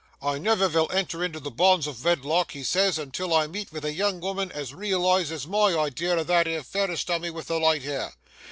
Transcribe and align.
I 0.23 0.39
never 0.39 0.67
vill 0.67 0.89
enter 0.91 1.23
into 1.23 1.39
the 1.39 1.51
bonds 1.51 1.85
of 1.85 1.95
vedlock," 1.95 2.53
he 2.53 2.63
says, 2.63 2.97
"until 2.97 3.35
I 3.35 3.45
meet 3.45 3.69
vith 3.69 3.85
a 3.85 3.93
young 3.93 4.19
'ooman 4.23 4.49
as 4.49 4.73
realises 4.73 5.45
my 5.45 5.77
idea 5.77 6.15
o' 6.15 6.23
that 6.23 6.47
'ere 6.47 6.63
fairest 6.63 7.05
dummy 7.05 7.29
vith 7.29 7.45
the 7.45 7.59
light 7.59 7.83
hair. 7.83 8.11